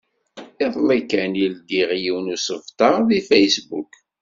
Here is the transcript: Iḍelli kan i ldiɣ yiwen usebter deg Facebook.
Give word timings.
Iḍelli 0.65 0.99
kan 1.11 1.31
i 1.45 1.47
ldiɣ 1.53 1.89
yiwen 2.01 2.31
usebter 2.35 2.97
deg 3.09 3.23
Facebook. 3.29 3.91